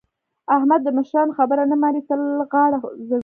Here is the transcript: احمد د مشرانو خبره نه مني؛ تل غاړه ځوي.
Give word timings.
احمد 0.55 0.81
د 0.83 0.89
مشرانو 0.97 1.37
خبره 1.39 1.63
نه 1.71 1.75
مني؛ 1.81 2.01
تل 2.07 2.21
غاړه 2.51 2.77
ځوي. 3.07 3.19